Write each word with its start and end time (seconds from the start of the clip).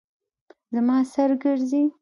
زما 0.73 0.97
سر 1.13 1.29
ګرځي 1.41 1.83